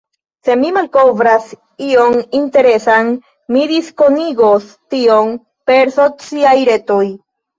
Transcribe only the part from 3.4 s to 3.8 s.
mi